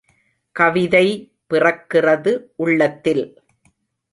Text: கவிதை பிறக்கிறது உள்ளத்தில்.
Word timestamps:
கவிதை 0.51 1.31
பிறக்கிறது 1.49 2.31
உள்ளத்தில். 2.55 3.23